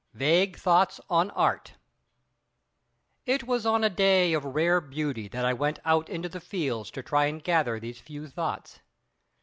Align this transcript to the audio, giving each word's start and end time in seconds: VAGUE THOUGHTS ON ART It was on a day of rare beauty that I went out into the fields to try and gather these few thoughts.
VAGUE 0.15 0.57
THOUGHTS 0.57 0.99
ON 1.11 1.29
ART 1.29 1.73
It 3.27 3.43
was 3.43 3.67
on 3.67 3.83
a 3.83 3.89
day 3.91 4.33
of 4.33 4.43
rare 4.43 4.81
beauty 4.81 5.27
that 5.27 5.45
I 5.45 5.53
went 5.53 5.77
out 5.85 6.09
into 6.09 6.27
the 6.27 6.41
fields 6.41 6.89
to 6.89 7.03
try 7.03 7.25
and 7.27 7.43
gather 7.43 7.79
these 7.79 8.01
few 8.01 8.27
thoughts. 8.27 8.79